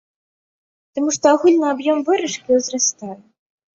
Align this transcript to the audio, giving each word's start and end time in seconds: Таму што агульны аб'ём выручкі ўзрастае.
Таму 0.99 1.09
што 1.19 1.25
агульны 1.37 1.67
аб'ём 1.73 1.97
выручкі 2.07 2.49
ўзрастае. 2.61 3.15